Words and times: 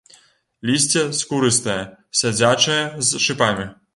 Лісце 0.69 1.03
скурыстае, 1.19 1.77
сядзячае, 2.23 2.81
з 3.11 3.23
шыпамі. 3.27 3.71